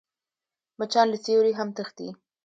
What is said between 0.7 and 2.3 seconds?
مچان له سیوري هم تښتي